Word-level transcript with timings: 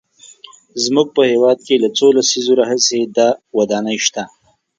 زموږ 0.83 1.07
په 1.15 1.21
هېواد 1.31 1.59
کې 1.65 1.75
له 1.83 1.89
څو 1.97 2.05
لسیزو 2.17 2.53
راهیسې 2.61 2.99
دا 3.17 3.27
ودانۍ 3.57 3.97
شته. 4.05 4.23